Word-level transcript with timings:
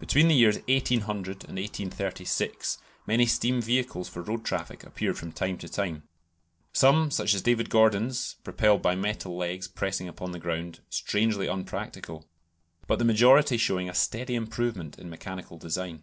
Between 0.00 0.26
the 0.26 0.34
years 0.34 0.56
1800 0.66 1.44
and 1.44 1.56
1836 1.56 2.78
many 3.06 3.26
steam 3.26 3.62
vehicles 3.62 4.08
for 4.08 4.22
road 4.22 4.44
traffic 4.44 4.82
appeared 4.82 5.16
from 5.16 5.30
time 5.30 5.56
to 5.58 5.68
time, 5.68 6.02
some, 6.72 7.12
such 7.12 7.32
as 7.32 7.42
David 7.42 7.70
Gordon's 7.70 8.34
(propelled 8.42 8.82
by 8.82 8.96
metal 8.96 9.36
legs 9.36 9.68
pressing 9.68 10.08
upon 10.08 10.32
the 10.32 10.40
ground), 10.40 10.80
strangely 10.90 11.46
unpractical, 11.46 12.26
but 12.88 12.98
the 12.98 13.04
majority 13.04 13.56
showing 13.56 13.88
a 13.88 13.94
steady 13.94 14.34
improvement 14.34 14.98
in 14.98 15.08
mechanical 15.08 15.58
design. 15.58 16.02